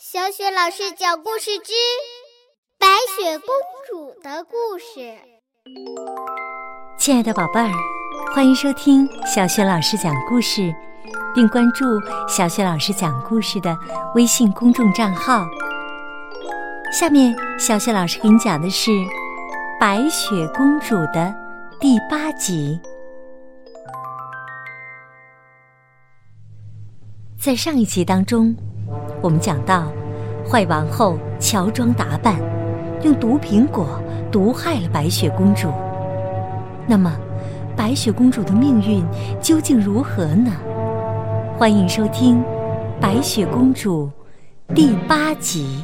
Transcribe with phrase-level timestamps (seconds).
[0.00, 1.72] 小雪老师讲故事之
[2.78, 3.48] 《白雪公
[3.90, 5.00] 主的故事》。
[6.96, 7.72] 亲爱的宝贝儿，
[8.32, 10.72] 欢迎收听小雪老师讲故事，
[11.34, 11.84] 并关注
[12.28, 13.76] 小雪老师讲故事的
[14.14, 15.44] 微信公众账号。
[16.92, 18.92] 下面，小雪老师给你讲的是
[19.80, 21.34] 《白雪公主》的
[21.80, 22.78] 第八集。
[27.36, 28.54] 在上一集当中，
[29.20, 29.90] 我们讲到，
[30.48, 32.36] 坏王后乔装打扮，
[33.02, 34.00] 用毒苹果
[34.30, 35.72] 毒害了白雪公主。
[36.86, 37.12] 那么，
[37.76, 39.04] 白雪公主的命运
[39.42, 40.52] 究竟如何呢？
[41.58, 42.38] 欢迎收听
[43.00, 44.08] 《白雪公主》
[44.74, 45.82] 第八集。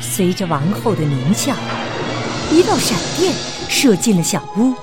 [0.00, 1.54] 随着王后的狞笑，
[2.50, 3.32] 一道闪电
[3.68, 4.74] 射进了小屋。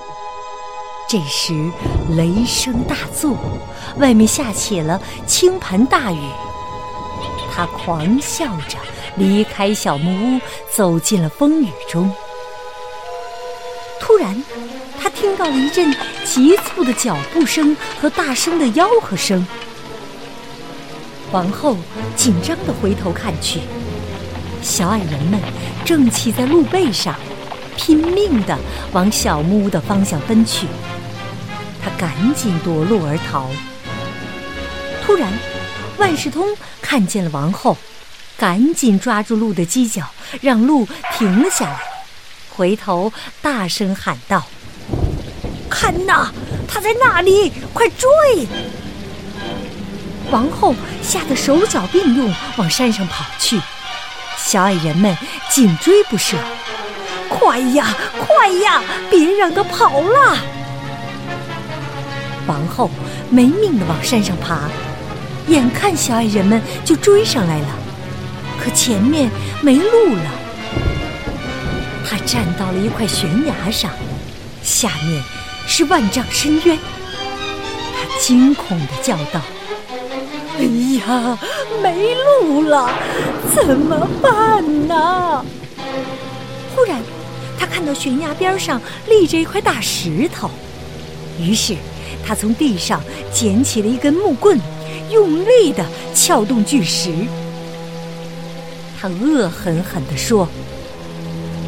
[1.08, 1.70] 这时，
[2.16, 3.36] 雷声大作，
[3.98, 6.18] 外面下起了倾盆大雨。
[7.54, 8.76] 他狂笑着
[9.16, 10.40] 离开小木屋，
[10.74, 12.12] 走进了风雨中。
[14.00, 14.44] 突然，
[15.00, 19.46] 他听到了一阵急促的脚步声和大声的吆喝声。
[21.30, 21.76] 王后
[22.16, 23.60] 紧张地回头看去，
[24.60, 25.40] 小矮人们
[25.84, 27.14] 正骑在鹿背上，
[27.76, 28.58] 拼命地
[28.92, 30.66] 往小木屋的方向奔去。
[31.82, 33.48] 他赶紧夺路而逃。
[35.04, 35.32] 突然，
[35.98, 36.48] 万事通
[36.82, 37.76] 看见了王后，
[38.36, 40.02] 赶紧抓住鹿的犄角，
[40.40, 41.80] 让鹿停了下来，
[42.50, 44.44] 回头大声喊道
[45.70, 46.32] ：“看呐，
[46.66, 48.08] 他在那里，快追！”
[50.32, 53.60] 王后吓得手脚并用，往山上跑去。
[54.36, 55.16] 小矮人们
[55.48, 56.36] 紧追不舍
[57.28, 60.36] ：“快呀，快呀，别让他跑了！”
[62.46, 62.90] 王后
[63.28, 64.68] 没命的往山上爬，
[65.48, 67.68] 眼看小矮人们就追上来了，
[68.62, 69.30] 可前面
[69.62, 70.30] 没路了。
[72.08, 73.90] 她站到了一块悬崖上，
[74.62, 75.22] 下面
[75.66, 76.78] 是万丈深渊。
[77.92, 79.40] 她惊恐的叫道
[80.58, 80.62] ：“哎
[81.00, 81.36] 呀，
[81.82, 82.88] 没路了，
[83.54, 85.44] 怎么办呢？”
[86.76, 87.00] 忽然，
[87.58, 90.50] 他看到悬崖边上立着一块大石头，
[91.40, 91.74] 于是。
[92.24, 93.00] 他从地上
[93.32, 94.58] 捡起了一根木棍，
[95.12, 97.12] 用力地撬动巨石。
[99.00, 100.48] 他恶狠狠地说：“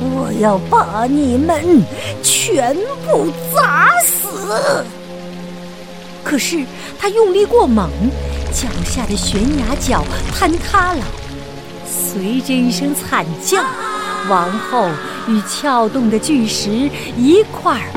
[0.01, 1.83] 我要把你们
[2.25, 2.77] 全
[3.07, 4.85] 部砸死！”
[6.25, 6.65] 可是
[6.99, 7.89] 他用力过猛，
[8.53, 11.05] 脚下的悬崖角坍塌了。
[11.87, 13.63] 随着一声惨叫，
[14.29, 14.89] 王后
[15.29, 17.89] 与撬动的巨石一块儿。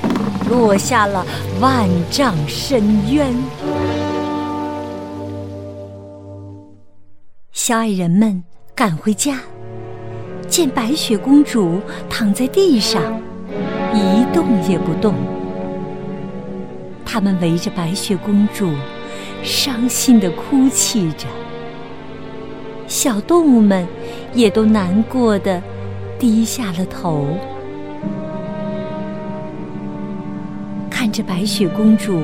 [0.49, 1.25] 落下了
[1.61, 3.33] 万丈深渊。
[7.53, 8.43] 小矮人们
[8.75, 9.39] 赶回家，
[10.49, 13.01] 见白雪公主躺在地上，
[13.93, 15.13] 一动也不动。
[17.05, 18.73] 他们围着白雪公主，
[19.41, 21.27] 伤心的哭泣着。
[22.87, 23.87] 小动物们
[24.33, 25.63] 也都难过的
[26.21, 27.35] 低下了头。
[30.87, 32.23] 看着白雪公主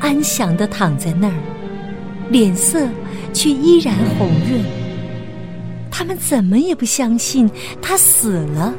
[0.00, 1.34] 安详地躺在那儿，
[2.30, 2.88] 脸色
[3.32, 4.60] 却依然红润。
[5.88, 7.48] 他们怎么也不相信
[7.80, 8.74] 她死了。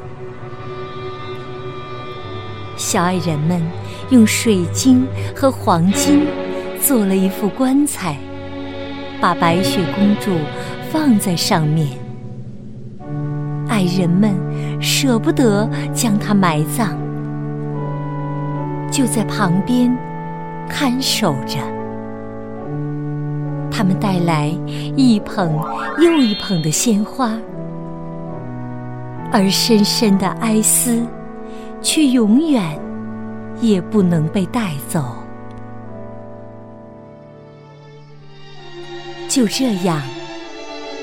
[2.76, 3.62] 小矮人们
[4.10, 6.28] 用水晶和黄金
[6.82, 8.18] 做了一副棺材，
[9.22, 10.38] 把白雪公主
[10.92, 12.03] 放在上面。
[13.74, 14.36] 爱人们
[14.80, 16.96] 舍不得将她埋葬。
[18.92, 19.92] 就在旁边
[20.70, 21.58] 看守着，
[23.72, 24.56] 他们带来
[24.96, 25.60] 一捧
[25.98, 27.36] 又一捧的鲜花，
[29.32, 31.04] 而深深的哀思
[31.82, 32.80] 却永远
[33.60, 35.04] 也不能被带走。
[39.28, 40.00] 就这样，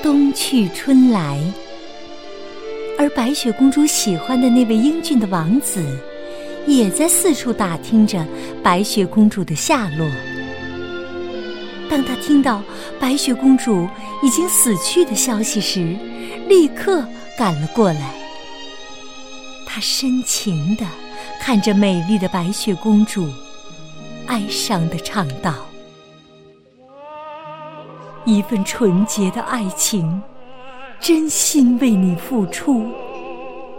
[0.01, 1.37] 冬去春来，
[3.01, 5.83] 而白雪公主喜欢的那位英俊的王子。
[6.67, 8.23] 也在四处打听着
[8.61, 10.07] 白雪公主的下落。
[11.89, 12.61] 当他听到
[12.99, 13.89] 白雪公主
[14.21, 15.97] 已经死去的消息时，
[16.47, 17.03] 立刻
[17.35, 18.13] 赶了过来。
[19.65, 20.85] 他深情地
[21.39, 23.27] 看着美丽的白雪公主，
[24.27, 25.65] 哀伤地唱道
[28.23, 30.21] ：“一份纯洁的爱情，
[31.01, 32.85] 真心为你付出，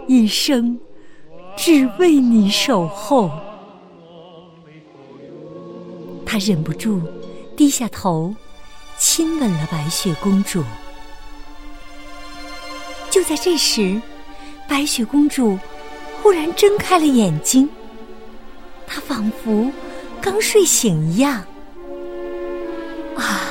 [0.07, 0.77] 一生。”
[1.55, 3.29] 只为你守候，
[6.25, 6.99] 他忍不住
[7.55, 8.33] 低下头，
[8.97, 10.63] 亲吻了白雪公主。
[13.11, 14.01] 就在这时，
[14.67, 15.55] 白雪公主
[16.23, 17.69] 忽然睁开了眼睛，
[18.87, 19.71] 她仿佛
[20.19, 21.45] 刚睡醒一样。
[23.15, 23.41] 啊，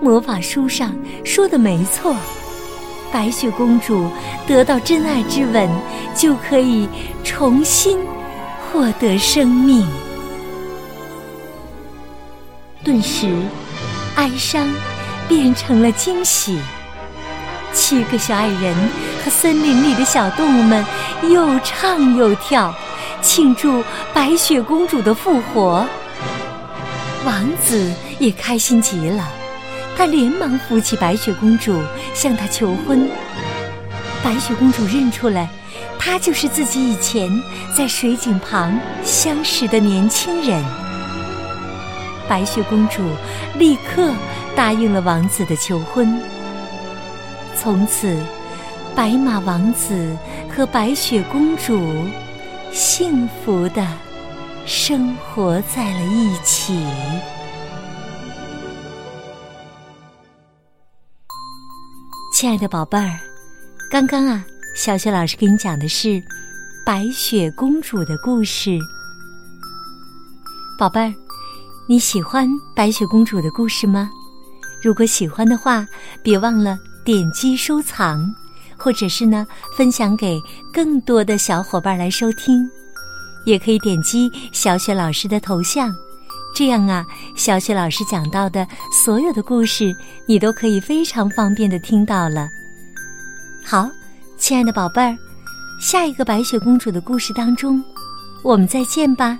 [0.00, 2.14] 魔法书上说的没错，
[3.16, 4.10] 白雪公主
[4.46, 5.70] 得到真爱之吻，
[6.14, 6.86] 就可以
[7.24, 7.98] 重新
[8.60, 9.86] 获得生命。
[12.84, 13.34] 顿时，
[14.16, 14.68] 哀伤
[15.26, 16.58] 变成了惊喜。
[17.72, 18.74] 七个小矮人
[19.24, 20.84] 和森林里的小动物们
[21.22, 22.74] 又唱又跳，
[23.22, 23.82] 庆祝
[24.12, 25.86] 白雪公主的复活。
[27.24, 29.26] 王子也开心极了，
[29.96, 31.80] 他连忙扶起白雪公主，
[32.12, 33.08] 向她求婚。
[34.22, 35.48] 白雪公主认出来，
[35.98, 37.30] 他就是自己以前
[37.74, 40.62] 在水井旁相识的年轻人。
[42.28, 43.02] 白雪公主
[43.56, 44.12] 立刻
[44.54, 46.20] 答应了王子的求婚。
[47.56, 48.20] 从此，
[48.94, 50.16] 白马王子
[50.54, 52.04] 和白雪公主
[52.72, 53.86] 幸福的
[54.66, 56.84] 生活在了一起。
[62.38, 63.18] 亲爱的宝贝儿，
[63.90, 64.44] 刚刚啊，
[64.74, 66.22] 小雪老师给你讲的是
[66.84, 68.78] 白雪公主的故事。
[70.78, 71.14] 宝贝儿，
[71.88, 74.10] 你喜欢白雪公主的故事吗？
[74.82, 75.86] 如果喜欢的话，
[76.22, 76.78] 别忘了。
[77.06, 78.30] 点击收藏，
[78.76, 80.38] 或者是呢，分享给
[80.70, 82.70] 更多的小伙伴来收听，
[83.46, 85.96] 也可以点击小雪老师的头像，
[86.56, 87.04] 这样啊，
[87.36, 88.66] 小雪老师讲到的
[89.04, 89.94] 所有的故事，
[90.24, 92.48] 你都可以非常方便的听到了。
[93.62, 93.90] 好，
[94.38, 95.14] 亲爱的宝贝儿，
[95.82, 97.84] 下一个白雪公主的故事当中，
[98.42, 99.38] 我们再见吧。